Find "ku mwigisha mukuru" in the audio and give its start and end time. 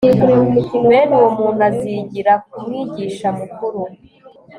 2.47-3.81